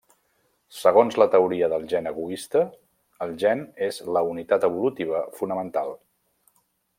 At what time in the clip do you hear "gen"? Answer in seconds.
1.91-2.09, 3.45-3.61